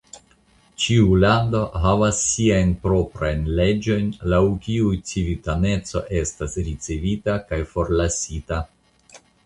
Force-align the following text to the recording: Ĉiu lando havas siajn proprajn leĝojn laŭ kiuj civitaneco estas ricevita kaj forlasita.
Ĉiu 0.83 1.11
lando 1.23 1.61
havas 1.83 2.21
siajn 2.29 2.73
proprajn 2.87 3.45
leĝojn 3.61 4.09
laŭ 4.35 4.41
kiuj 4.67 4.97
civitaneco 5.13 6.05
estas 6.25 6.61
ricevita 6.71 7.41
kaj 7.51 7.65
forlasita. 7.77 8.65